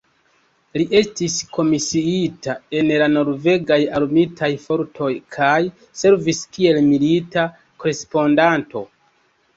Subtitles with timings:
[0.77, 5.61] Li estis komisiita en la norvegaj Armitaj Fortoj kaj
[6.03, 7.45] servis kiel milita
[7.85, 8.83] korespondanto.